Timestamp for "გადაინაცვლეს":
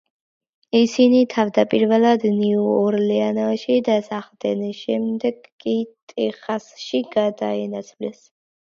7.19-8.23